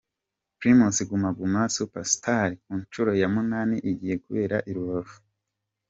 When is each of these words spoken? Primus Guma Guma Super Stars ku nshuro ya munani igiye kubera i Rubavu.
Primus 0.59 0.97
Guma 1.09 1.29
Guma 1.37 1.61
Super 1.75 2.05
Stars 2.13 2.55
ku 2.65 2.71
nshuro 2.81 3.11
ya 3.21 3.27
munani 3.33 3.75
igiye 3.91 4.15
kubera 4.23 4.57
i 4.71 4.71
Rubavu. 4.75 5.17